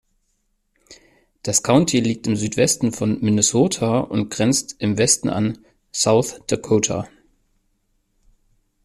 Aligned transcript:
Das 1.43 1.61
County 1.61 1.99
liegt 1.99 2.25
im 2.25 2.35
Südwesten 2.35 2.91
von 2.91 3.21
Minnesota 3.21 3.99
und 3.99 4.31
grenzt 4.31 4.77
im 4.79 4.97
Westen 4.97 5.29
an 5.29 5.59
South 5.93 6.41
Dakota. 6.47 7.07